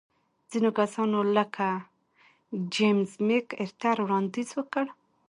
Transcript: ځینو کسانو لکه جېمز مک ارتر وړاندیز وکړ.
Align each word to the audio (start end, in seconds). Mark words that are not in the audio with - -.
ځینو 0.49 0.69
کسانو 0.79 1.19
لکه 1.37 1.67
جېمز 2.73 3.11
مک 3.27 3.47
ارتر 3.63 3.95
وړاندیز 4.01 4.49
وکړ. 4.57 4.85